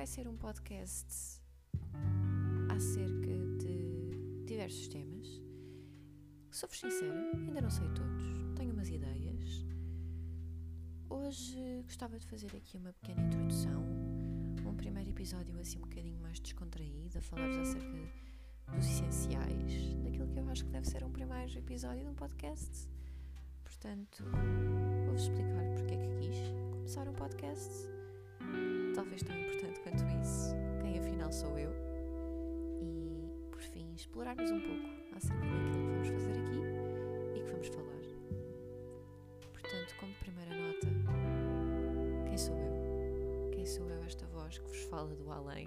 vai 0.00 0.06
ser 0.06 0.26
um 0.26 0.34
podcast 0.34 1.42
acerca 2.74 3.36
de 3.58 4.46
diversos 4.46 4.88
temas. 4.88 5.42
Sou-vos 6.50 6.80
sincera, 6.80 7.30
ainda 7.34 7.60
não 7.60 7.68
sei 7.68 7.86
todos, 7.90 8.24
tenho 8.56 8.72
umas 8.72 8.88
ideias. 8.88 9.62
Hoje 11.10 11.82
gostava 11.82 12.18
de 12.18 12.26
fazer 12.26 12.46
aqui 12.56 12.78
uma 12.78 12.94
pequena 12.94 13.20
introdução, 13.26 13.84
um 14.66 14.74
primeiro 14.74 15.10
episódio 15.10 15.54
assim 15.60 15.76
um 15.76 15.82
bocadinho 15.82 16.18
mais 16.18 16.40
descontraído, 16.40 17.18
a 17.18 17.20
falar-vos 17.20 17.58
acerca 17.58 17.98
dos 18.74 18.86
essenciais, 18.86 19.94
daquilo 20.02 20.28
que 20.28 20.38
eu 20.38 20.48
acho 20.48 20.64
que 20.64 20.70
deve 20.70 20.88
ser 20.88 21.04
um 21.04 21.12
primeiro 21.12 21.58
episódio 21.58 22.04
de 22.04 22.08
um 22.08 22.14
podcast. 22.14 22.88
Portanto, 23.62 24.24
vou-vos 25.04 25.24
explicar 25.24 25.62
porque 25.76 25.92
é 25.92 25.98
que 25.98 26.26
quis 26.26 26.38
começar 26.72 27.06
um 27.06 27.12
podcast. 27.12 27.99
Talvez 28.94 29.22
tão 29.22 29.36
importante 29.38 29.80
quanto 29.80 30.04
isso, 30.20 30.54
quem 30.82 30.98
afinal 30.98 31.32
sou 31.32 31.58
eu. 31.58 31.70
E, 32.82 33.30
por 33.50 33.60
fim, 33.60 33.94
explorarmos 33.94 34.50
um 34.50 34.60
pouco 34.60 34.88
acerca 35.16 35.42
daquilo 35.42 35.72
que 35.72 35.90
vamos 35.90 36.08
fazer 36.08 36.32
aqui 36.32 37.38
e 37.38 37.42
que 37.42 37.50
vamos 37.50 37.68
falar. 37.68 37.90
Portanto, 39.52 39.96
como 39.98 40.12
primeira 40.14 40.54
nota, 40.54 40.86
quem 42.26 42.38
sou 42.38 42.56
eu? 42.56 43.50
Quem 43.52 43.66
sou 43.66 43.88
eu, 43.88 44.02
esta 44.04 44.26
voz 44.26 44.58
que 44.58 44.66
vos 44.66 44.82
fala 44.84 45.14
do 45.14 45.30
além? 45.30 45.66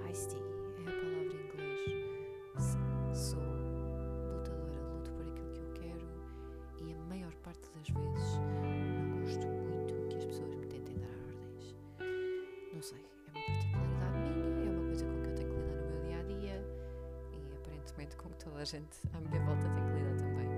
feisty 0.03 0.35
é 0.35 0.81
a 0.81 0.91
palavra 0.91 1.31
em 1.31 1.45
inglês. 1.45 1.81
Sou 3.13 3.39
lutadora, 3.39 4.81
luto 4.91 5.11
por 5.11 5.25
aquilo 5.27 5.49
que 5.53 5.61
eu 5.61 5.71
quero 5.75 6.05
e 6.83 6.93
a 6.93 6.97
maior 7.07 7.33
parte 7.35 7.69
das 7.71 7.87
vezes 7.87 8.37
não 8.37 9.21
gosto 9.21 9.47
muito 9.47 9.93
que 10.09 10.17
as 10.17 10.25
pessoas 10.25 10.53
me 10.55 10.65
tentem 10.67 10.97
dar 10.99 11.07
ordens. 11.07 11.73
Não 12.73 12.81
sei, 12.81 12.99
é 13.27 13.31
uma 13.31 13.45
particularidade 13.45 14.17
minha, 14.17 14.67
é 14.67 14.71
uma 14.71 14.85
coisa 14.87 15.05
com 15.05 15.21
que 15.21 15.29
eu 15.29 15.35
tenho 15.35 15.49
que 15.51 15.55
lidar 15.55 15.75
no 15.77 15.87
meu 15.87 16.01
dia 16.01 16.19
a 16.19 16.23
dia 16.23 16.57
e 17.31 17.55
aparentemente 17.55 18.15
com 18.17 18.27
que 18.27 18.43
toda 18.43 18.57
a 18.57 18.65
gente 18.65 18.97
à 19.13 19.21
minha 19.21 19.39
volta 19.45 19.69
tem 19.69 19.85
que 19.85 19.91
lidar 19.91 20.17
também. 20.17 20.49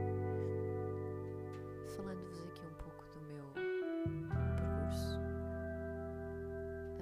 Falando-vos 1.96 2.42
aqui 2.42 2.67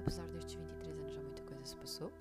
apesar 0.06 0.28
destes 0.28 0.54
23 0.54 1.00
anos 1.00 1.14
já 1.14 1.20
muita 1.20 1.42
coisa 1.42 1.66
se 1.66 1.76
passou. 1.78 2.12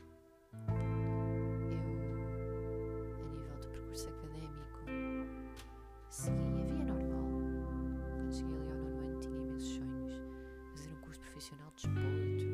Eu, 3.20 3.28
a 3.28 3.30
nível 3.30 3.60
de 3.60 3.68
percurso 3.68 4.10
académico, 4.10 4.80
segui 6.10 6.62
a 6.62 6.66
via 6.66 6.84
normal. 6.84 7.30
Quando 8.10 8.34
cheguei 8.34 8.58
ali 8.58 8.70
ao 8.72 8.78
nono 8.78 9.06
ano 9.06 9.20
tinha 9.20 9.38
imensos 9.38 9.76
sonhos. 9.76 10.20
Fazer 10.72 10.90
um 10.90 11.02
curso 11.02 11.22
profissional 11.22 11.70
de 11.70 11.76
desporto, 11.76 12.46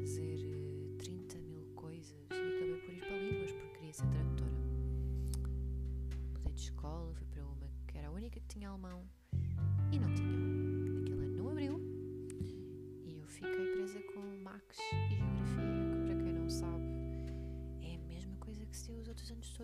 fazer 0.00 0.38
eh, 0.44 0.96
30 0.98 1.38
mil 1.38 1.64
coisas 1.74 2.12
e 2.12 2.34
acabei 2.34 2.76
por 2.82 2.92
ir 2.92 3.00
para 3.00 3.16
línguas 3.16 3.50
porque 3.50 3.78
queria 3.78 3.94
ser 3.94 4.06
tradutora. 4.08 4.52
Mudei 6.34 6.52
de 6.52 6.60
escola, 6.60 7.14
fui 7.14 7.26
para 7.28 7.46
uma 7.46 7.70
que 7.86 7.96
era 7.96 8.08
a 8.08 8.10
única 8.10 8.38
que 8.38 8.46
tinha 8.46 8.68
alemão 8.68 9.08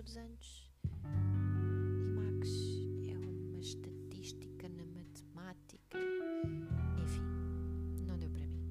todos 0.01 0.17
antes. 0.17 0.71
E 1.05 2.07
Max 2.17 2.49
é 3.07 3.19
uma 3.19 3.61
estatística 3.61 4.67
na 4.71 4.87
matemática. 4.87 5.99
Enfim, 7.05 8.07
não 8.07 8.19
deu 8.19 8.31
para 8.31 8.47
mim. 8.47 8.65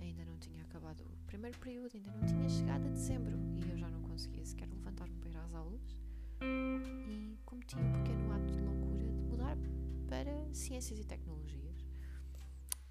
Ainda 0.00 0.24
não 0.24 0.36
tinha 0.38 0.62
acabado 0.64 1.04
o 1.04 1.26
primeiro 1.28 1.56
período, 1.60 1.94
ainda 1.94 2.10
não 2.10 2.26
tinha 2.26 2.48
chegado 2.48 2.86
a 2.86 2.90
dezembro 2.90 3.38
e 3.54 3.70
eu 3.70 3.76
já 3.76 3.88
não 3.88 4.02
conseguia 4.02 4.44
sequer 4.44 4.68
levantar-me 4.68 5.14
para 5.14 5.30
ir 5.30 5.36
às 5.36 5.54
aulas. 5.54 6.02
E 6.42 7.38
cometi 7.44 7.76
um 7.76 7.92
pequeno 7.92 8.32
ato 8.32 8.52
de 8.52 8.60
loucura 8.62 8.98
de 8.98 9.22
mudar 9.22 9.56
para 10.08 10.52
Ciências 10.52 10.98
e 10.98 11.04
Tecnologias. 11.04 11.86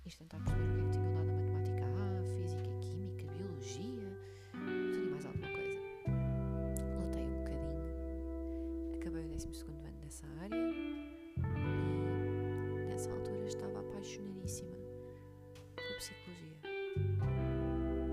Isto 0.06 0.20
tentar 0.20 0.40
perceber 0.40 0.70
o 0.70 0.76
que 0.76 0.80
é 0.80 0.86
que 0.86 0.92
tinham 0.92 1.14
dado 1.16 1.33
psicologia. 16.04 16.60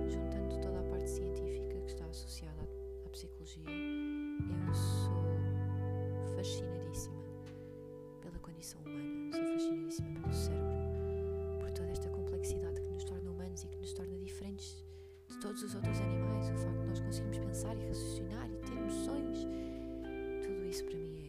Juntando 0.09 0.61
toda 0.63 0.79
a 0.79 0.83
parte 0.85 1.11
científica 1.11 1.81
que 1.81 1.91
está 1.91 2.05
associada 2.07 2.63
à, 3.05 3.09
psicologia, 3.09 3.65
eu 3.69 4.75
sou 4.75 6.37
fascinadíssima 6.37 7.21
pela 8.21 8.39
condição 8.39 8.81
humana, 8.83 9.33
sou 9.33 9.45
fascinadíssima 9.45 10.21
pelo 10.21 10.33
cérebro, 10.33 11.59
por 11.59 11.71
toda 11.73 11.91
esta 11.91 12.09
complexidade 12.11 12.81
que 12.81 12.93
nos 12.93 13.03
torna 13.03 13.29
humanos 13.29 13.65
e 13.65 13.67
que 13.67 13.79
nos 13.79 13.93
torna 13.93 14.17
diferentes 14.19 14.85
de 15.27 15.37
todos 15.39 15.61
os 15.61 15.75
outros 15.75 16.01
animais, 16.01 16.49
o 16.49 16.57
facto 16.59 16.79
de 16.83 16.87
nós 16.87 17.01
conseguirmos 17.01 17.39
pensar 17.39 17.77
e 17.77 17.89
raciocinar 17.89 18.49
e 18.53 18.57
ter 18.59 18.73
emoções, 18.73 19.49
tudo 20.45 20.65
isso 20.65 20.85
para 20.85 20.97
mim 20.97 21.19
é 21.19 21.20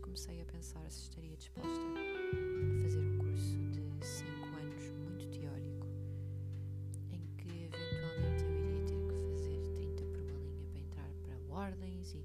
comecei 0.00 0.40
a 0.40 0.44
pensar 0.44 0.90
se 0.90 1.02
estaria 1.02 1.36
disposta 1.36 1.70
a 1.70 2.82
fazer 2.82 3.00
um 3.00 3.18
curso 3.18 3.58
de 3.70 4.06
5 4.06 4.46
anos 4.46 4.90
muito 4.98 5.26
teórico, 5.30 5.86
em 7.10 7.26
que 7.36 7.48
eventualmente 7.64 8.44
eu 8.44 8.50
iria 8.52 8.84
ter 8.86 9.00
que 9.06 9.14
fazer 9.32 9.58
30 9.74 10.02
por 10.04 10.20
uma 10.22 10.38
linha 10.40 10.66
para 10.70 10.80
entrar 10.80 11.10
para 11.22 11.54
ordens 11.54 12.14
e 12.14 12.24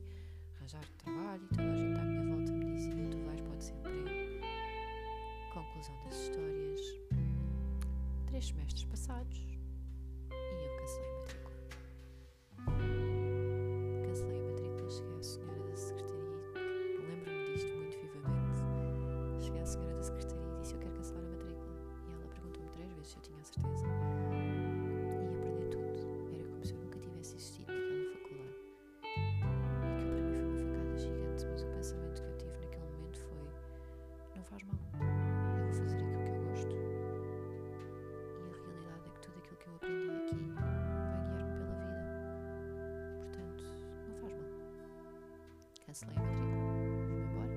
arranjar 0.56 0.86
trabalho 0.98 1.44
e 1.44 1.48
toda 1.56 1.72
a 1.72 1.76
gente 1.76 2.00
à 2.00 2.04
minha 2.04 2.36
volta 2.36 2.52
me 2.52 2.76
dizia 2.76 3.10
tu 3.10 3.18
vais 3.26 3.42
para 3.42 3.52
o 3.54 3.58
desemprego. 3.58 4.00
Conclusão 5.54 6.04
das 6.04 6.16
histórias. 6.16 6.82
Três 8.28 8.48
semestres 8.48 8.86
passados 8.86 9.38
e 10.32 10.66
eu 10.66 10.78
cancelei 10.78 11.13
faz 34.54 34.64
mal. 34.66 34.78
Eu 35.58 35.64
vou 35.64 35.74
fazer 35.74 35.98
aquilo 35.98 36.24
que 36.24 36.32
eu 36.32 36.38
gosto. 36.44 36.76
E 36.76 36.78
a 38.50 38.56
realidade 38.62 39.04
é 39.08 39.10
que 39.10 39.20
tudo 39.22 39.40
aquilo 39.40 39.58
que 39.58 39.68
eu 39.68 39.76
aprendi 39.76 40.10
aqui 40.12 40.36
vai 40.54 40.70
guiar-me 41.26 41.54
pela 41.58 41.76
vida. 41.76 42.04
Portanto, 43.18 43.64
não 44.08 44.16
faz 44.16 44.34
mal. 44.34 44.50
Cancelei 45.86 46.18
a 46.18 46.22
matrícula, 46.22 46.66
vou-me 47.08 47.24
embora. 47.24 47.56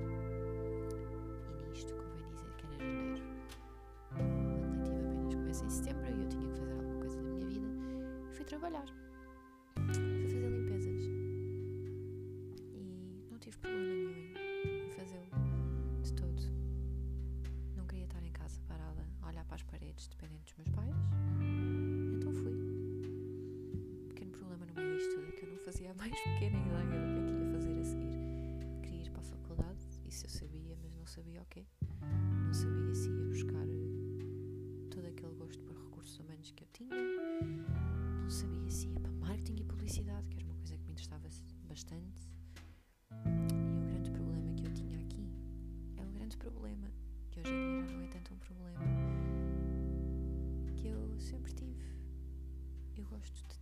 E 1.49 1.69
nisto, 1.69 1.93
convém 1.93 2.27
dizer 2.31 2.51
que 2.57 2.65
era 2.65 2.75
janeiro. 2.77 3.23
O 4.11 4.19
ano 4.19 4.77
letivo 4.79 5.05
apenas 5.05 5.35
começa 5.35 5.65
em 5.65 5.69
setembro 5.69 6.09
e 6.09 6.21
eu 6.23 6.29
tinha 6.29 6.49
que 6.49 6.59
fazer 6.59 6.73
alguma 6.73 6.99
coisa 6.99 7.15
da 7.21 7.29
minha 7.29 7.45
vida. 7.45 7.67
Fui 8.31 8.45
trabalhar. 8.45 9.06
Mais 26.17 26.21
pequena 26.21 26.57
ideia 26.57 26.99
do 26.99 27.13
que 27.13 27.19
é 27.19 27.23
que 27.25 27.33
ia 27.33 27.51
fazer 27.51 27.79
a 27.79 27.83
seguir. 27.83 28.17
Queria 28.81 29.03
ir 29.03 29.11
para 29.11 29.21
a 29.21 29.23
faculdade, 29.23 29.79
isso 30.05 30.25
eu 30.25 30.29
sabia, 30.29 30.75
mas 30.81 30.95
não 30.95 31.05
sabia 31.05 31.41
o 31.41 31.45
quê. 31.45 31.65
Não 32.01 32.53
sabia 32.53 32.95
se 32.95 33.09
ia 33.09 33.25
buscar 33.25 33.67
eh, 33.67 34.89
todo 34.89 35.05
aquele 35.05 35.35
gosto 35.35 35.61
por 35.63 35.75
recursos 35.75 36.19
humanos 36.19 36.51
que 36.51 36.63
eu 36.63 36.67
tinha. 36.73 36.89
Não 36.89 38.29
sabia 38.29 38.71
se 38.71 38.87
ia 38.87 38.99
para 38.99 39.11
marketing 39.11 39.61
e 39.61 39.63
publicidade, 39.63 40.27
que 40.29 40.37
era 40.37 40.45
uma 40.45 40.55
coisa 40.55 40.75
que 40.77 40.83
me 40.85 40.91
interessava 40.91 41.27
bastante. 41.67 42.29
E 43.11 43.83
o 43.83 43.85
grande 43.85 44.09
problema 44.09 44.53
que 44.55 44.65
eu 44.65 44.73
tinha 44.73 44.99
aqui 44.99 45.31
é 45.97 46.03
o 46.03 46.09
grande 46.09 46.37
problema, 46.37 46.87
que 47.29 47.41
hoje 47.41 47.51
em 47.51 47.79
dia 47.81 47.87
já 47.87 47.95
não 47.95 48.03
é 48.03 48.07
tanto 48.07 48.33
um 48.33 48.37
problema, 48.39 48.79
que 50.75 50.87
eu 50.87 51.19
sempre 51.19 51.53
tive. 51.53 51.85
Eu 52.95 53.05
gosto 53.05 53.47
de 53.47 53.56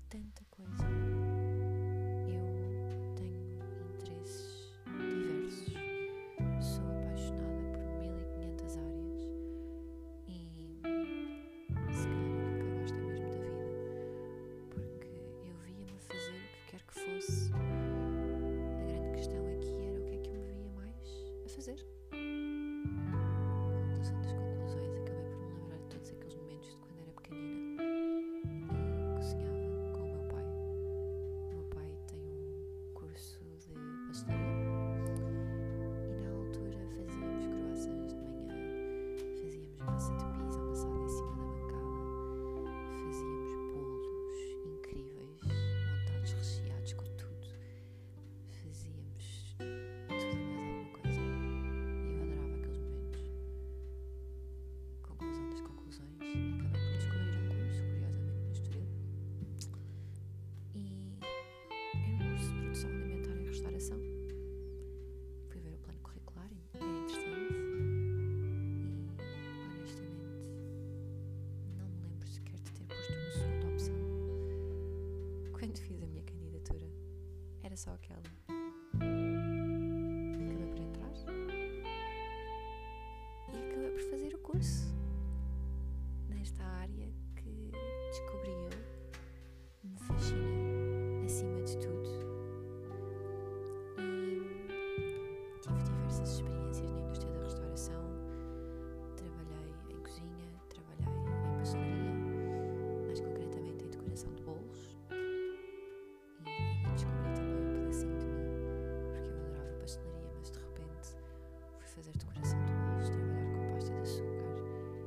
decoração 112.18 112.64
de 112.66 112.74
bolos, 112.74 113.10
trabalhar 113.10 113.46
com 113.54 113.74
pasta 113.74 113.92
de 113.94 114.00
açúcar 114.02 114.52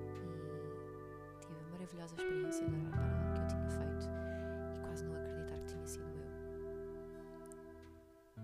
e 0.08 1.40
tive 1.40 1.60
a 1.60 1.70
maravilhosa 1.72 2.14
experiência 2.16 2.66
de 2.66 2.74
olhar 2.74 2.90
para 2.90 3.02
algo 3.02 3.34
que 3.34 3.40
eu 3.40 3.46
tinha 3.46 3.68
feito 3.70 4.06
e 4.74 4.80
quase 4.82 5.04
não 5.04 5.14
acreditar 5.16 5.58
que 5.58 5.66
tinha 5.66 5.86
sido 5.86 6.04
eu. 6.04 6.28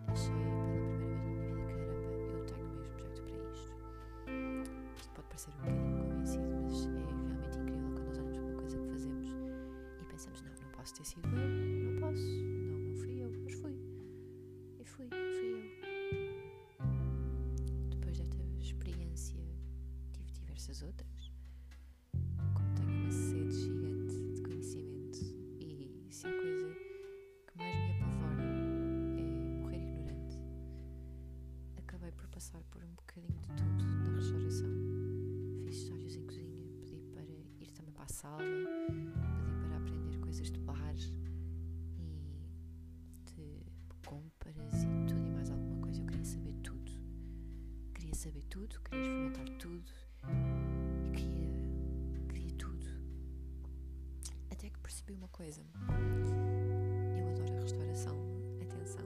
Achei 0.09 0.35
pela 0.35 0.85
primeira 0.87 1.85
vez 1.85 1.99
na 1.99 2.07
minha 2.07 2.25
vida, 2.25 2.45
caramba, 2.45 2.45
eu 2.45 2.45
tenho 2.47 2.67
mesmo 2.69 2.99
jeito 2.99 3.23
para 3.23 3.37
isto. 3.53 3.73
Isto 4.97 5.11
pode 5.15 5.29
parecer 5.29 5.51
um 5.51 5.57
bocadinho 5.57 5.93
convencido, 5.99 6.49
mas 6.63 6.87
é 6.87 6.89
realmente 6.89 7.59
incrível 7.59 7.91
quando 7.93 8.07
nós 8.07 8.19
olhamos 8.19 8.39
para 8.39 8.47
uma 8.47 8.61
coisa 8.61 8.77
que 8.79 8.87
fazemos 8.89 9.29
e 10.01 10.05
pensamos, 10.05 10.43
não, 10.43 10.51
não 10.51 10.71
posso 10.73 10.95
ter 10.95 11.05
sido 11.05 11.29
eu, 11.29 11.84
sala, 38.25 38.39
pedi 38.87 39.07
para 39.69 39.77
aprender 39.77 40.19
coisas 40.19 40.51
de 40.51 40.59
bar 40.61 40.95
e 41.99 43.23
de 43.27 43.67
compras 44.07 44.57
e 44.83 45.07
tudo 45.07 45.27
e 45.27 45.31
mais 45.31 45.51
alguma 45.51 45.83
coisa. 45.83 46.01
Eu 46.01 46.07
queria 46.07 46.25
saber 46.25 46.55
tudo. 46.63 46.93
Queria 47.95 48.15
saber 48.15 48.43
tudo, 48.49 48.81
queria 48.81 49.03
experimentar 49.03 49.49
tudo 49.59 49.93
e 50.23 51.11
queria, 51.15 52.27
queria 52.29 52.51
tudo. 52.57 52.87
Até 54.51 54.71
que 54.71 54.79
percebi 54.79 55.13
uma 55.13 55.29
coisa. 55.29 55.61
Eu 57.21 57.29
adoro 57.29 57.59
a 57.59 57.61
restauração. 57.61 58.17
Atenção. 58.63 59.05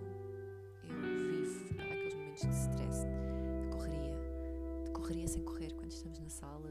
Eu 0.84 0.94
vivo 1.32 1.74
para 1.74 1.86
aqueles 1.86 2.14
momentos 2.14 2.42
de 2.42 2.54
stress, 2.54 3.04
de 3.04 3.68
correria. 3.76 4.16
De 4.84 4.90
correria 4.92 5.26
sem 5.26 5.42
correr 5.42 5.74
quando 5.74 5.90
estamos 5.90 6.20
na 6.20 6.30
sala, 6.30 6.70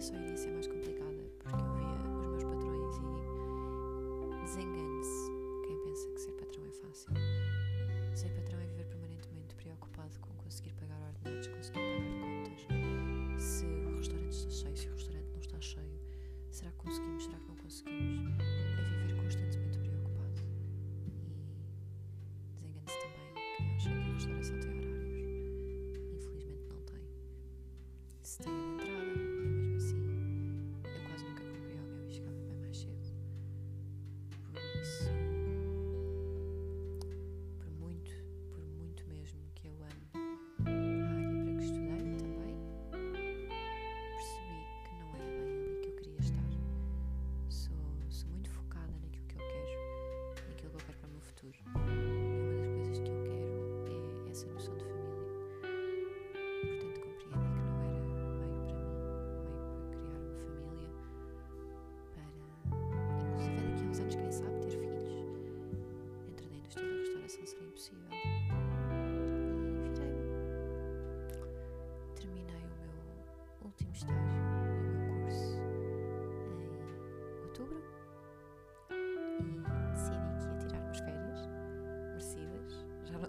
a 0.00 0.18
vida 0.18 0.36
só 0.36 0.49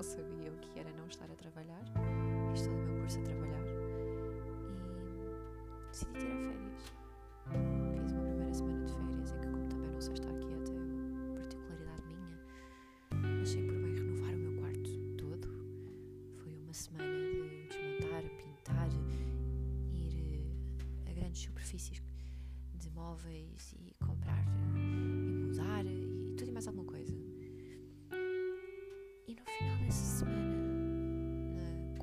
não 0.01 0.09
sabia 0.09 0.51
o 0.51 0.57
que 0.57 0.79
era 0.79 0.91
não 0.93 1.05
estar 1.05 1.29
a 1.31 1.35
trabalhar. 1.35 1.83
Fiz 2.51 2.63
todo 2.63 2.73
o 2.73 2.85
meu 2.85 3.01
curso 3.01 3.19
a 3.19 3.21
trabalhar 3.21 3.63
e 4.67 4.79
decidi 5.91 6.13
tirar 6.13 6.37
férias. 6.37 6.91
Fiz 8.01 8.11
uma 8.13 8.23
primeira 8.23 8.51
semana 8.51 8.83
de 8.83 8.93
férias 8.93 9.31
em 9.31 9.39
que, 9.41 9.47
como 9.47 9.67
também 9.69 9.91
não 9.91 10.01
sei 10.01 10.13
estar 10.13 10.33
quieta, 10.39 10.71
é 10.71 10.73
uma 10.73 11.35
particularidade 11.35 12.01
minha, 12.07 13.41
achei 13.43 13.63
por 13.63 13.75
bem 13.75 13.93
renovar 13.93 14.33
o 14.33 14.37
meu 14.37 14.59
quarto 14.59 14.89
todo. 15.19 15.47
Foi 16.39 16.55
uma 16.55 16.73
semana 16.73 17.05
de 17.05 17.67
desmontar, 17.67 18.23
pintar, 18.39 18.89
ir 19.93 20.51
a 21.05 21.13
grandes 21.13 21.43
superfícies 21.43 22.01
de 22.73 22.89
móveis 22.89 23.75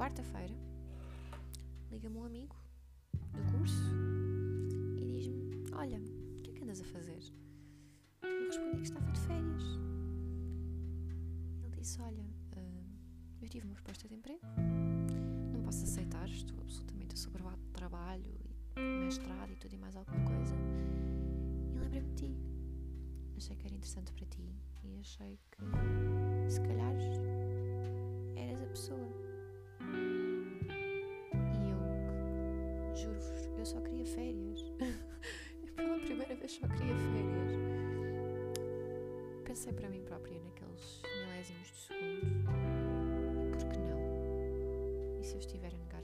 quarta-feira, 0.08 0.54
liga-me 1.90 2.16
um 2.16 2.24
amigo 2.24 2.56
do 3.12 3.58
curso 3.58 3.92
e 4.96 5.04
diz-me: 5.04 5.70
Olha, 5.74 5.98
o 5.98 6.42
que 6.42 6.50
é 6.50 6.54
que 6.54 6.64
andas 6.64 6.80
a 6.80 6.84
fazer? 6.84 7.20
Eu 8.22 8.46
respondi 8.46 8.76
que 8.78 8.84
estava 8.84 9.12
de 9.12 9.20
férias. 9.20 9.62
Ele 11.62 11.76
disse: 11.76 12.00
Olha, 12.00 12.24
ah, 12.56 13.42
eu 13.42 13.48
tive 13.50 13.66
uma 13.66 13.74
proposta 13.74 14.08
de 14.08 14.14
emprego, 14.14 14.40
não 15.52 15.60
posso 15.62 15.84
aceitar, 15.84 16.26
estou 16.26 16.58
absolutamente 16.58 17.14
assoberbado 17.14 17.60
de 17.60 17.70
trabalho 17.72 18.34
e 18.78 19.04
mestrado 19.04 19.52
e 19.52 19.56
tudo 19.56 19.74
e 19.74 19.76
mais 19.76 19.94
alguma 19.94 20.24
coisa. 20.24 20.54
E 21.74 21.78
lembrei-me 21.78 22.08
de 22.14 22.14
ti. 22.14 22.34
Achei 23.36 23.54
que 23.56 23.66
era 23.66 23.74
interessante 23.74 24.10
para 24.14 24.24
ti 24.24 24.56
e 24.84 24.98
achei 25.00 25.38
que 25.50 26.50
se 26.50 26.62
calhar 26.62 26.94
eras 28.36 28.62
a 28.62 28.66
pessoa. 28.68 29.17
Só 33.68 33.80
queria 33.82 34.06
férias. 34.06 34.64
Pela 35.76 35.98
primeira 36.00 36.34
vez 36.34 36.52
só 36.52 36.66
queria 36.68 36.96
férias. 36.96 37.52
Pensei 39.44 39.72
para 39.75 39.90
mim 39.90 40.00
própria 40.04 40.40
naqueles 40.40 41.02
milésimos 41.04 41.68
de 41.68 41.76
segundo. 41.76 42.44
Por 43.50 43.68
que 43.68 43.78
não? 43.78 45.20
E 45.20 45.25
se 45.25 45.34
eu 45.34 45.40
estiver 45.40 45.75
a 45.75 45.76
negar 45.76 45.97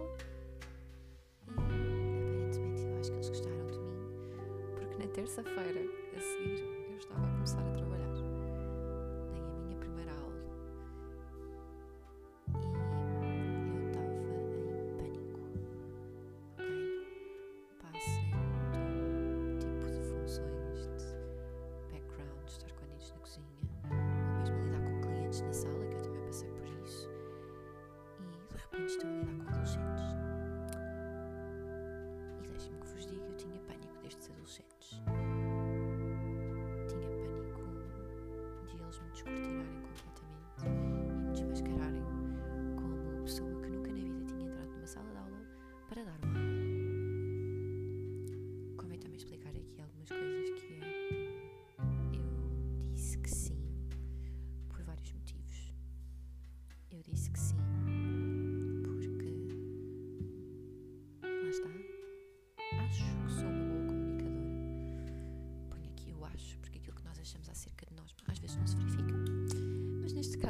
e 0.00 1.50
aparentemente 1.50 2.82
eu 2.82 2.98
acho 2.98 3.10
que 3.10 3.16
eles 3.16 3.28
gostaram 3.28 3.66
de 3.66 3.78
mim 3.78 4.74
porque 4.76 4.96
na 4.96 5.12
terça-feira 5.12 5.80
a 6.16 6.20
seguir 6.20 6.64
eu 6.90 6.96
estava 6.98 7.26
a 7.26 7.30
começar 7.30 7.60
a 7.60 7.72
trabalhar. 7.72 7.92
Dei 29.02 29.21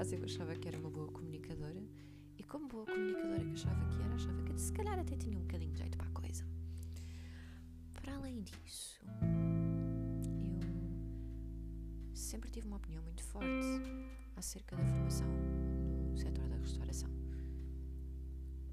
Mas 0.03 0.11
neste 0.11 0.17
caso 0.17 0.17
eu 0.17 0.25
achava 0.25 0.59
que 0.59 0.67
era 0.67 0.77
uma 0.79 0.91
boa 0.91 1.07
comunicadora 1.13 1.81
e 2.37 2.43
como 2.43 2.67
boa 2.67 2.85
comunicadora 2.85 3.45
que 3.45 3.53
achava 3.53 3.89
que 3.89 4.03
era, 4.03 4.15
achava 4.15 4.43
que 4.43 4.61
se 4.61 4.73
calhar 4.73 4.99
até 4.99 5.17
tinha 5.17 5.39
um 5.39 5.43
bocadinho 5.43 5.71
de 5.71 5.79
jeito 5.79 5.97
para 5.97 6.09
a 6.09 6.11
coisa. 6.11 6.45
Para 7.93 8.17
além 8.17 8.43
disso, 8.43 9.01
eu 12.11 12.17
sempre 12.17 12.51
tive 12.51 12.67
uma 12.67 12.79
opinião 12.79 13.01
muito 13.05 13.23
forte 13.23 13.47
acerca 14.35 14.75
da 14.75 14.85
formação 14.85 15.29
no 16.11 16.19
setor 16.19 16.49
da 16.49 16.57
restauração. 16.57 17.11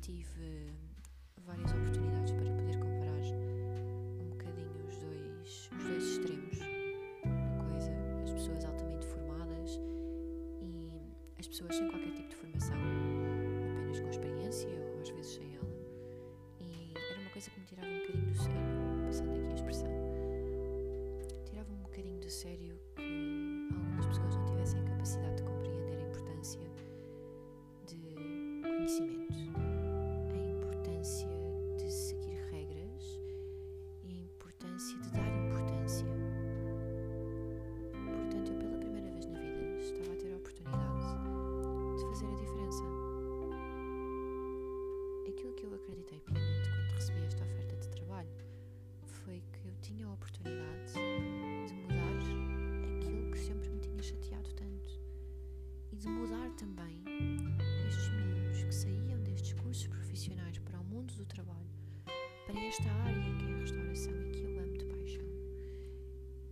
Tive 0.01 0.73
várias 1.45 1.71
oportunidades 1.71 2.31
para 2.31 2.55
poder 2.55 2.68
5 11.69 11.81
a 11.81 12.08
esta 62.69 62.91
área 62.91 63.35
que 63.39 63.45
é 63.45 63.51
a 63.51 63.57
restauração 63.61 64.13
e 64.13 64.29
que 64.29 64.43
eu 64.43 64.59
amo 64.59 64.77
de 64.77 64.85
paixão. 64.85 65.25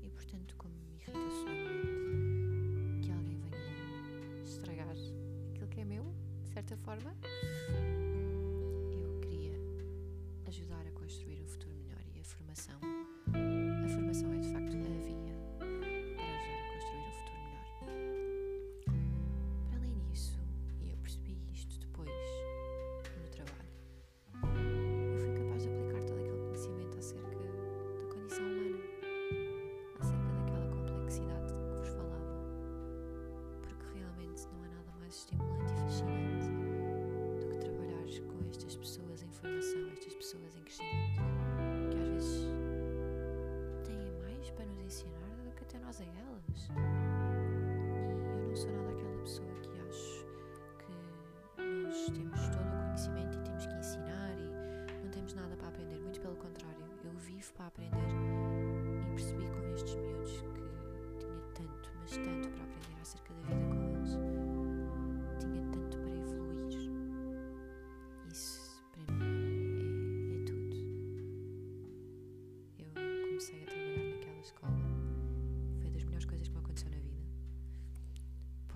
E 0.02 0.10
portanto, 0.10 0.56
como 0.58 0.74
me 0.74 0.96
irrita 0.96 1.30
solenemente 1.30 3.06
que 3.06 3.12
alguém 3.12 3.40
venha 3.52 4.44
estragar 4.44 4.90
aquilo 4.90 5.68
que 5.68 5.80
é 5.80 5.86
meu, 5.86 6.12
de 6.42 6.50
certa 6.50 6.76
forma, 6.78 7.16
a 46.02 46.06
elas. 46.06 46.70
E 48.38 48.42
eu 48.42 48.48
não 48.48 48.56
sou 48.56 48.72
nada 48.72 48.92
aquela 48.92 49.18
pessoa 49.20 49.50
que 49.62 49.80
acho 49.90 50.26
que 50.80 50.92
nós 51.84 52.06
temos 52.10 52.40
todo 52.50 52.68
o 52.68 52.78
conhecimento 52.84 53.38
e 53.38 53.42
temos 53.42 53.66
que 53.66 53.74
ensinar 53.74 54.36
e 54.38 55.04
não 55.04 55.10
temos 55.12 55.34
nada 55.34 55.56
para 55.56 55.68
aprender. 55.70 56.00
Muito 56.00 56.20
pelo 56.22 56.36
contrário, 56.36 56.86
eu 57.04 57.12
vivo 57.12 57.54
para 57.54 57.68
aprender 57.68 57.98
e 57.98 59.10
percebi 59.12 59.48
com 59.48 59.74
estes 59.74 59.96
miúdos 59.96 60.32
que 60.32 60.54
tinha 61.20 61.42
tanto, 61.56 61.90
mas 62.00 62.12
tanto 62.12 62.47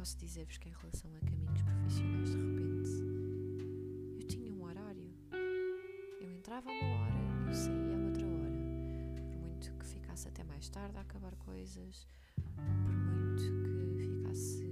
Posso 0.01 0.17
dizer-vos 0.17 0.57
que 0.57 0.67
em 0.67 0.71
relação 0.71 1.11
a 1.15 1.19
caminhos 1.19 1.61
profissionais, 1.61 2.31
de 2.31 2.37
repente, 2.37 2.89
eu 4.19 4.27
tinha 4.27 4.51
um 4.51 4.63
horário. 4.63 5.13
Eu 6.19 6.31
entrava 6.31 6.71
a 6.71 6.73
uma 6.73 7.01
hora, 7.01 7.47
eu 7.47 7.53
saía 7.53 7.95
a 7.95 8.05
outra 8.07 8.25
hora. 8.25 8.49
Por 9.15 9.37
muito 9.37 9.71
que 9.77 9.85
ficasse 9.85 10.27
até 10.27 10.43
mais 10.43 10.67
tarde 10.69 10.97
a 10.97 11.01
acabar 11.01 11.35
coisas, 11.35 12.07
por 12.35 12.63
muito 12.63 13.43
que 13.95 14.07
ficasse 14.07 14.65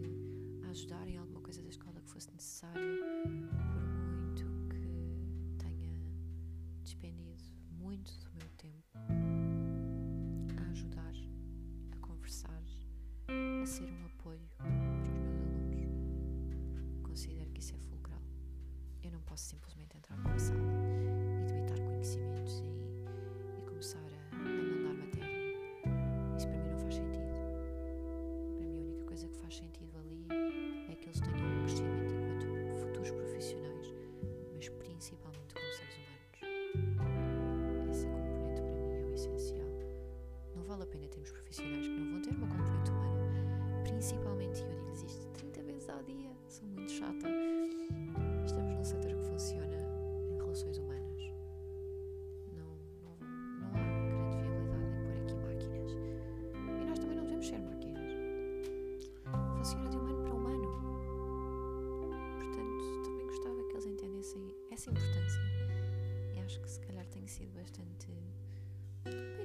a 0.65 0.69
ajudar 0.71 1.07
em 1.07 1.19
alguma 1.19 1.41
coisa 1.41 1.61
da 1.61 1.69
escola 1.69 2.01
que 2.01 2.09
fosse 2.09 2.31
necessário, 2.31 2.97
por 3.51 3.61
muito 3.61 4.45
que 4.67 5.63
tenha 5.63 5.93
despendido 6.83 7.43
muito 7.69 8.28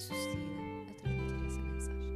bem 0.08 0.18
sucedida 0.18 0.90
a 0.90 0.94
transmitir 0.94 1.46
essa 1.46 1.62
mensagem. 1.62 2.12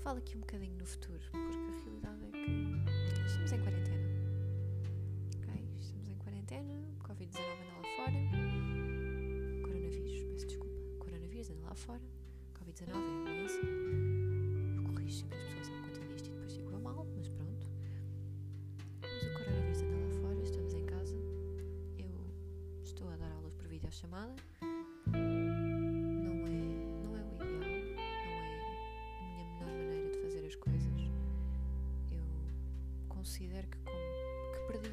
Falo 0.00 0.18
aqui 0.18 0.36
um 0.36 0.40
bocadinho 0.40 0.78
no 0.78 0.86
futuro, 0.86 1.20
porque 1.30 1.58
a 1.58 1.84
realidade 1.84 2.24
é 2.24 2.30
que 2.30 3.26
estamos 3.26 3.52
em 3.52 3.60
quarentena. 3.60 4.08
Ok? 5.36 5.68
Estamos 5.78 6.08
em 6.08 6.14
quarentena, 6.16 6.74
Covid-19 7.02 7.40
anda 7.60 7.72
lá 7.76 7.82
fora, 7.96 8.18
coronavírus, 9.62 10.22
peço 10.32 10.46
desculpa, 10.46 10.80
coronavírus 10.98 11.50
anda 11.50 11.62
lá 11.64 11.74
fora, 11.74 12.02
Covid-19 12.54 12.88
é 12.88 12.94
a 12.94 13.24
doença. 13.24 13.60
Eu 14.76 14.82
corrijo 14.84 15.18
sempre 15.18 15.38
as 15.38 15.44
pessoas 15.44 15.68
à 15.68 15.82
conta 15.82 16.00
disto 16.00 16.28
e 16.28 16.30
depois 16.30 16.52
digo 16.54 16.78
mal, 16.80 17.06
mas 17.14 17.28
pronto. 17.28 17.68
Mas 19.02 19.22
o 19.22 19.32
coronavírus 19.34 19.82
anda 19.82 19.96
lá 19.96 20.10
fora, 20.22 20.42
estamos 20.42 20.72
em 20.74 20.86
casa, 20.86 21.16
eu 21.98 22.32
estou 22.82 23.08
a 23.10 23.16
dar 23.16 23.32
aulas 23.32 23.52
por 23.52 23.66
videochamada. 23.66 24.34
Não 24.34 24.55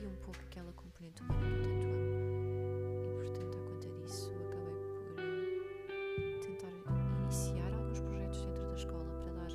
perdi 0.03 0.07
um 0.07 0.15
pouco 0.17 0.39
aquela 0.41 0.71
componente 0.73 1.21
humana 1.23 1.41
que 1.41 1.47
eu 1.47 1.63
tanto 1.63 1.85
amo. 1.87 2.03
E 3.07 3.13
portanto, 3.15 3.57
à 3.57 3.61
conta 3.61 3.89
disso, 3.89 4.31
acabei 4.45 4.75
por 4.75 5.19
eh, 5.19 6.39
tentar 6.41 6.71
iniciar 7.21 7.73
alguns 7.73 8.01
projetos 8.01 8.45
dentro 8.45 8.63
da 8.67 8.75
escola 8.75 9.21
para 9.21 9.31
dar 9.33 9.51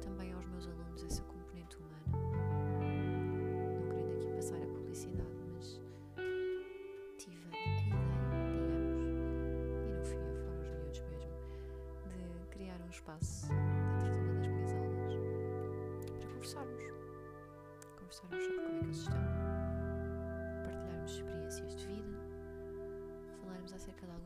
também 0.00 0.32
aos 0.32 0.46
meus 0.46 0.66
alunos 0.66 1.04
essa 1.04 1.22
componente 1.24 1.76
humana. 1.76 2.02
Não 3.74 3.88
querendo 3.88 4.12
aqui 4.14 4.32
passar 4.36 4.62
a 4.62 4.66
publicidade, 4.66 5.42
mas 5.52 5.80
tive 7.18 7.36
a 7.36 7.48
ideia, 7.48 7.76
digamos, 7.76 8.14
e 9.86 9.92
não 9.92 10.04
fui 10.04 10.18
eu, 10.18 10.36
foram 10.44 10.60
os 10.60 10.70
miúdos 10.70 11.00
mesmo, 11.10 11.34
de 12.38 12.46
criar 12.50 12.80
um 12.80 12.90
espaço 12.90 13.48
dentro 13.48 14.14
de 14.14 14.20
uma 14.20 14.34
das 14.34 14.46
minhas 14.46 14.72
aulas 14.72 15.14
para 16.06 16.28
conversarmos. 16.28 16.84
Conversarmos 17.98 18.44
sobre 18.44 18.56
como 18.56 18.68
é 18.68 18.78
que 18.78 18.84
eles 18.84 18.96
estão, 18.98 19.29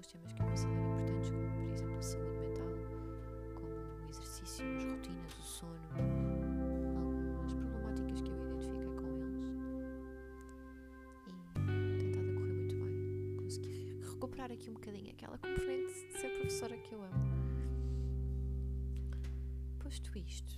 alguns 0.05 0.07
temas 0.07 0.33
que 0.33 0.43
eu 0.43 0.47
considero 0.47 0.81
importantes, 0.81 1.31
como 1.31 1.49
por 1.64 1.73
exemplo 1.73 1.99
a 1.99 2.03
saúde 2.03 2.38
mental, 2.38 2.69
como 3.55 4.07
o 4.07 4.11
exercício, 4.11 4.64
as 4.77 4.85
rotinas, 4.85 5.33
o 5.38 5.43
sono, 5.43 5.81
algumas 6.97 7.55
problemáticas 7.55 8.21
que 8.21 8.31
eu 8.31 8.37
identifiquei 8.37 8.87
com 8.87 9.07
eles. 9.09 9.47
E 11.27 11.99
tem 11.99 12.09
estado 12.11 12.31
a 12.31 12.35
correr 12.35 12.53
muito 12.53 12.75
bem. 12.77 13.37
Consegui 13.38 14.01
recuperar 14.03 14.53
aqui 14.53 14.71
um 14.71 14.75
bocadinho 14.75 15.11
aquela 15.11 15.38
componente 15.38 15.95
de 16.09 16.19
ser 16.19 16.29
professora 16.38 16.77
que 16.77 16.95
eu 16.95 17.03
amo. 17.03 17.45
Posto 19.79 20.19
isto, 20.19 20.53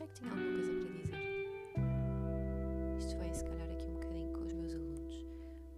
achei 0.00 0.06
que 0.06 0.14
tinha 0.14 0.30
alguma 0.30 0.52
coisa 0.52 0.72
para 0.72 0.88
dizer. 0.98 1.20
Isto 2.98 3.16
foi, 3.16 3.34
se 3.34 3.44
calhar, 3.44 3.70
aqui 3.70 3.86
um 3.86 3.92
bocadinho 3.94 4.32
com 4.32 4.44
os 4.44 4.52
meus 4.54 4.74
alunos, 4.74 5.26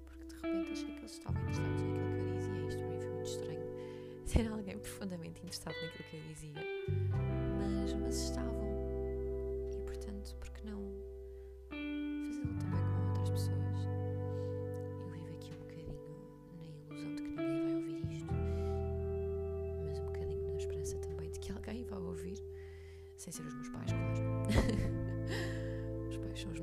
porque 0.04 0.26
de 0.26 0.34
repente 0.34 0.72
achei 0.72 0.86
que 0.86 0.98
eles 0.98 1.12
estavam 1.12 1.42
interessados 1.42 1.82
naquilo 1.82 2.12
que 2.12 2.20
eu 2.20 2.36
dizia. 2.36 2.68
Isto 2.68 2.78
para 2.78 2.88
mim 2.88 3.00
foi 3.00 3.10
muito 3.10 3.28
estranho. 3.28 3.62
Ter 4.32 4.48
alguém 4.48 4.78
profundamente 4.78 5.40
interessado 5.40 5.74
naquilo 5.74 6.04
que 6.08 6.16
eu 6.16 6.22
dizia. 6.28 6.62
Mas, 7.58 7.92
mas 7.94 8.16
estavam. 8.16 8.62
E 9.76 9.80
portanto, 9.82 10.36
por 10.36 10.50
que 10.50 10.66
não 10.66 10.80
fazê-lo 11.68 12.54
também 12.58 12.80
com 12.80 13.08
outras 13.08 13.30
pessoas? 13.30 13.78
Eu 15.00 15.08
vivo 15.10 15.32
aqui 15.34 15.52
um 15.52 15.58
bocadinho 15.58 15.98
na 16.58 16.64
ilusão 16.66 17.14
de 17.14 17.22
que 17.22 17.28
ninguém 17.28 17.60
vai 17.60 17.74
ouvir 17.74 18.12
isto, 18.12 18.32
mas 19.84 19.98
um 19.98 20.04
bocadinho 20.06 20.48
na 20.52 20.56
esperança 20.58 20.96
também 20.98 21.30
de 21.30 21.40
que 21.40 21.50
alguém 21.52 21.84
vá 21.84 21.98
ouvir, 21.98 22.42
sem 23.16 23.32
ser 23.32 23.42
os 23.46 23.54
meus 23.54 23.68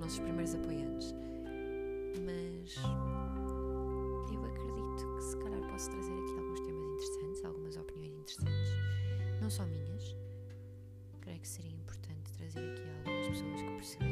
nossos 0.10 0.22
primeiros 0.22 0.56
apoiantes. 0.56 1.14
Mas 2.26 2.76
eu 4.34 4.44
acredito 4.44 5.16
que 5.16 5.24
se 5.24 5.38
calhar 5.38 5.62
posso 5.70 5.92
trazer 5.92 6.14
aqui 6.14 6.36
alguns 6.36 6.60
temas 6.62 6.88
interessantes, 6.88 7.46
algumas 7.46 7.78
opiniões 7.78 8.16
interessantes, 8.16 8.72
não 9.40 9.52
só 9.52 9.64
minhas. 9.68 10.18
Creio 11.22 11.40
que 11.40 11.48
seria 11.48 11.76
importante 11.76 12.32
trazer 12.32 12.72
aqui 12.72 12.82
algumas 13.06 13.28
pessoas 13.28 13.62
que 13.62 13.70
perceberam 13.70 14.09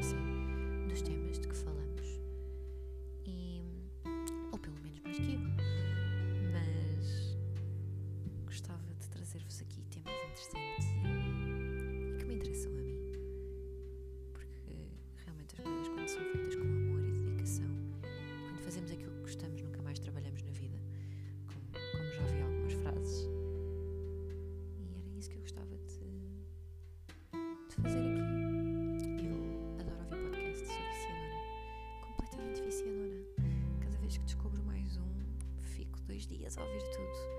ias 36.48 36.58
ouvir 36.58 36.82
tudo. 36.96 37.37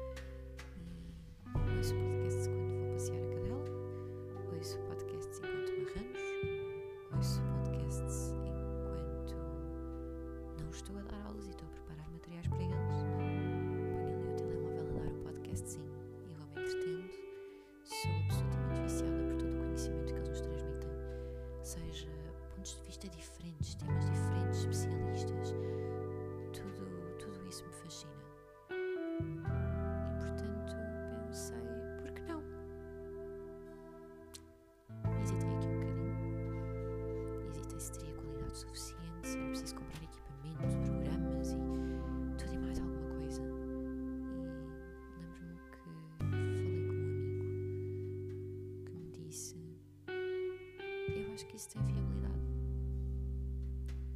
isso 51.58 51.70
tem 51.70 51.82
fiabilidade. 51.82 52.38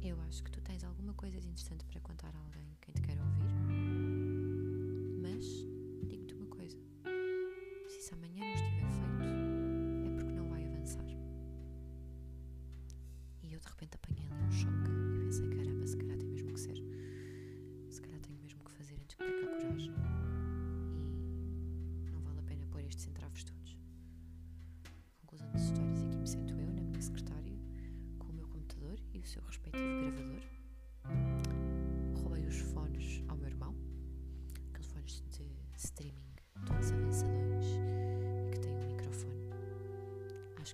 Eu 0.01 0.17
acho 0.21 0.41
que 0.43 0.51
tu 0.51 0.61
tens 0.61 0.81
alguma 0.81 1.13
coisa 1.13 1.41
de 1.41 1.45
interessante 1.45 1.83
para 1.85 1.99
contar 1.99 2.33
a 2.33 2.39
alguém, 2.39 2.65
quem 2.79 2.93
te 2.93 3.01
quer 3.01 3.19
ouvir. 3.19 3.72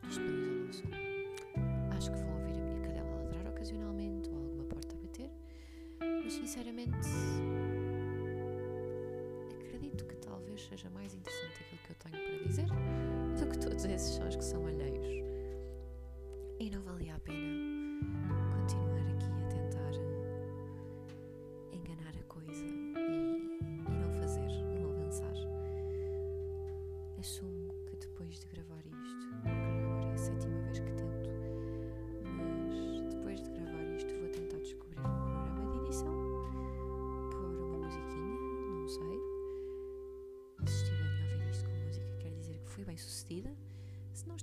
acho 0.03 0.19
que 0.19 0.25
isto 0.25 0.51
não 0.51 0.65
resolve. 0.65 0.93
Acho 1.97 2.11
que 2.11 2.17
vão 2.19 2.33
ouvir 2.33 2.57
a 2.57 2.63
minha 2.63 2.81
cadela 2.81 3.15
ladrar 3.15 3.47
ocasionalmente 3.47 4.29
ou 4.29 4.35
alguma 4.37 4.63
porta 4.65 4.95
a 4.95 4.97
bater, 4.99 5.29
mas 6.23 6.33
sinceramente 6.33 6.97
acredito 9.65 10.05
que 10.05 10.15
talvez 10.17 10.61
seja 10.61 10.89
mais 10.89 11.13
interessante 11.13 11.61
aquilo 11.61 11.81
que 11.85 11.91
eu 11.91 11.95
tenho 11.95 12.37
para 12.37 12.47
dizer 12.47 12.65
do 13.39 13.47
que 13.47 13.57
todos 13.59 13.85
esses 13.85 14.15
sons 14.15 14.35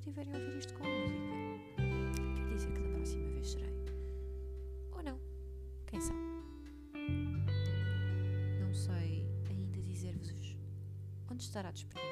estiverem 0.06 0.34
a 0.34 0.38
ouvir 0.38 0.56
isto 0.56 0.72
com 0.74 0.84
música. 0.84 1.20
Quer 2.48 2.54
dizer 2.54 2.72
que 2.72 2.80
da 2.80 2.88
próxima 2.90 3.28
vez 3.32 3.50
serei. 3.50 3.74
Ou 4.92 5.02
não. 5.02 5.18
Quem 5.86 6.00
sabe? 6.00 6.20
Não 8.60 8.72
sei 8.72 9.26
ainda 9.50 9.82
dizer-vos 9.82 10.56
onde 11.28 11.42
estará 11.42 11.72
disponível 11.72 12.05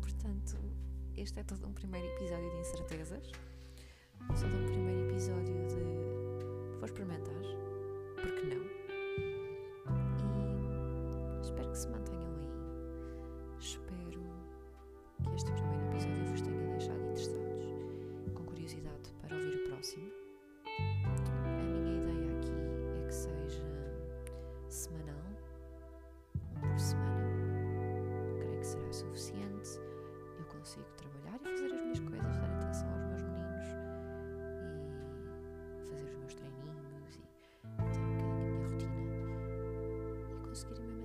Portanto, 0.00 0.58
este 1.16 1.40
é 1.40 1.44
todo 1.44 1.66
um 1.66 1.72
primeiro 1.72 2.06
episódio 2.08 2.50
de 2.50 2.56
incertezas, 2.56 3.30
todo 4.40 4.56
um 4.56 4.66
primeiro 4.66 5.10
episódio 5.10 5.54
de. 5.68 6.78
Vou 6.78 6.84
experimentar. 6.84 7.41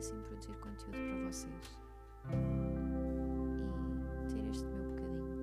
Assim 0.08 0.22
produzir 0.22 0.56
conteúdo 0.60 0.92
para 0.92 1.26
vocês 1.26 1.78
e 2.30 2.32
ter 4.34 4.46
este 4.50 4.66
meu 4.66 4.90
bocadinho, 4.90 5.36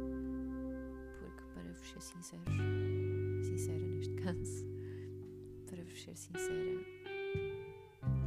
porque 1.18 1.42
para 1.52 1.70
vos 1.70 1.86
ser 1.86 2.00
sinceros, 2.00 3.46
sincera 3.46 3.78
neste 3.78 4.14
caso, 4.24 4.66
para 5.66 5.84
vos 5.84 6.02
ser 6.02 6.16
sincera, 6.16 6.80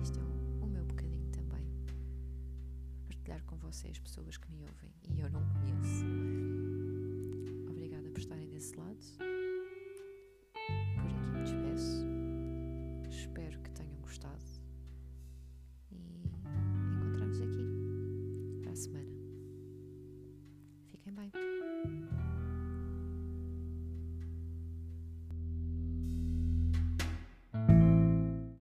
isto 0.03 0.19
é 0.19 0.23
o, 0.23 0.65
o 0.65 0.67
meu 0.67 0.85
bocadinho 0.85 1.27
também. 1.31 1.65
Partilhar 3.07 3.43
com 3.45 3.57
vocês 3.57 3.97
pessoas 3.97 4.37
que 4.37 4.51
me 4.51 4.61
ouvem 4.61 4.93
e 5.09 5.19
eu 5.19 5.31
não 5.31 5.41
conheço. 5.41 6.05
Obrigada 7.67 8.11
por 8.11 8.19
estarem 8.19 8.47
desse 8.49 8.75
lado 8.75 8.99